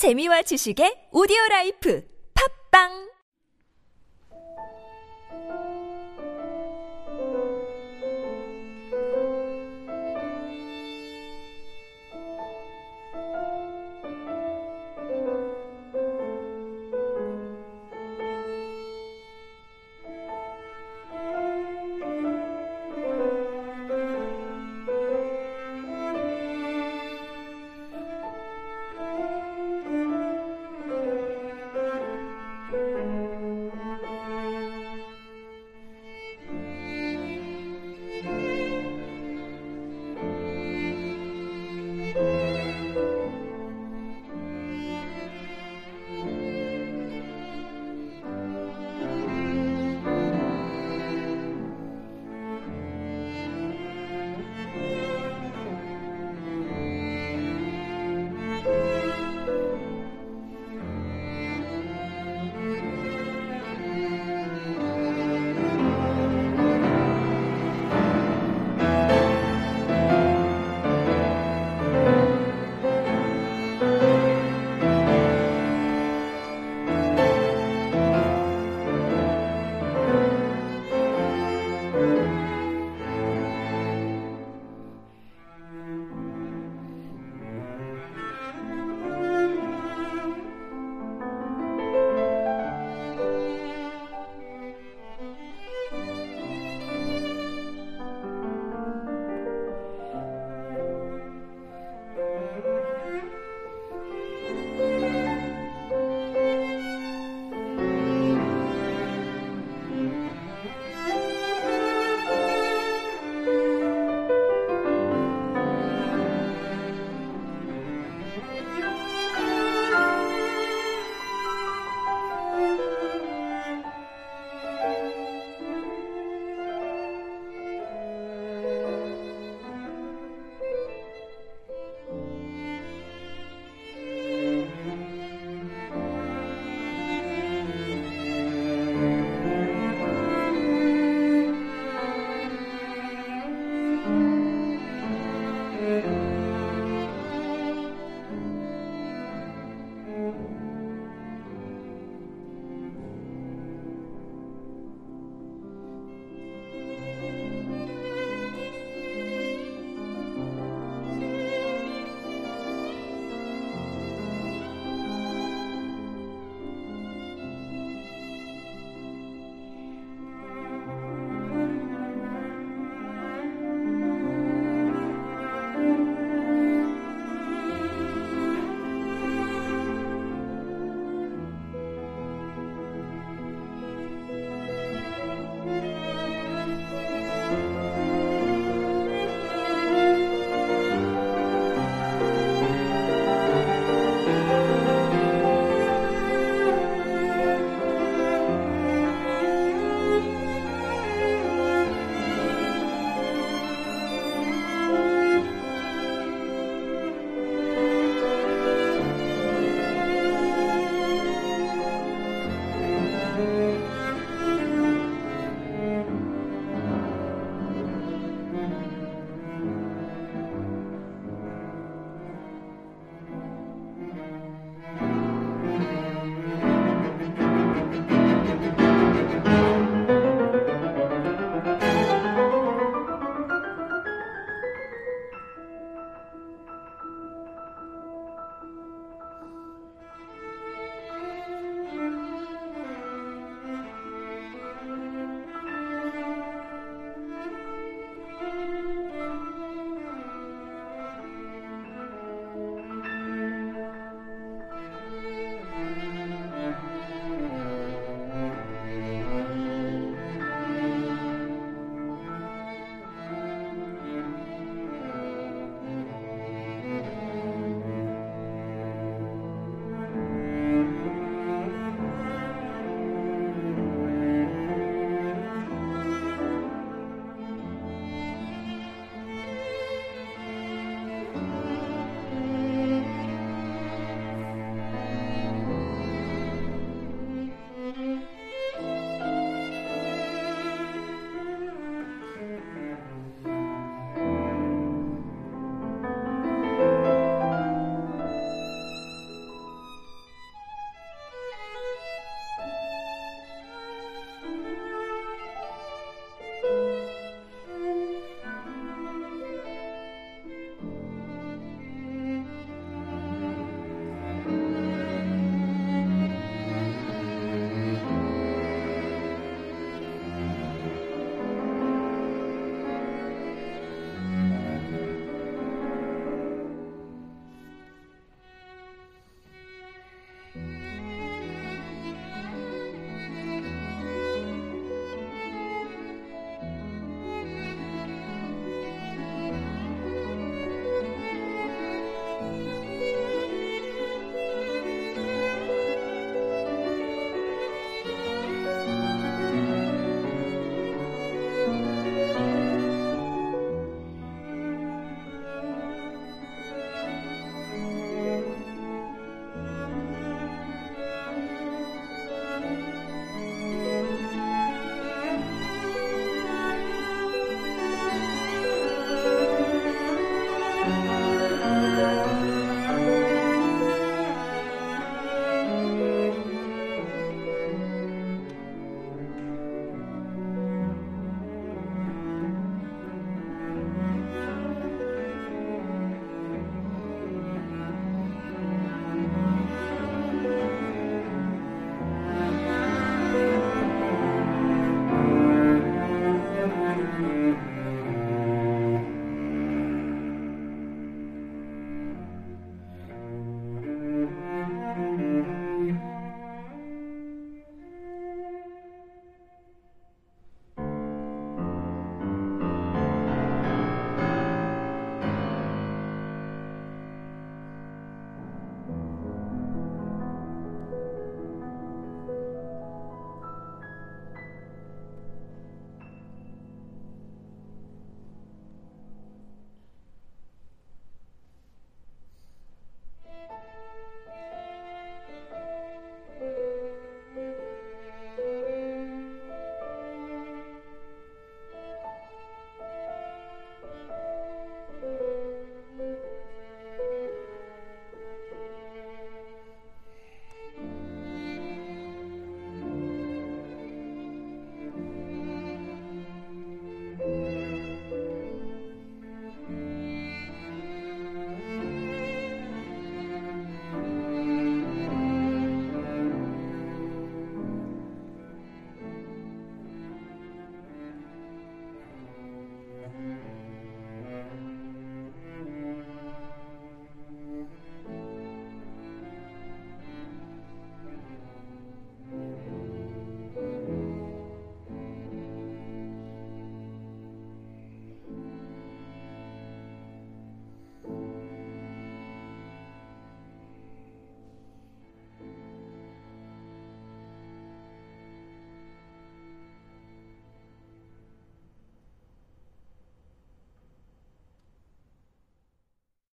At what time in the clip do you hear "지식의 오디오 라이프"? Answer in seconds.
0.40-2.00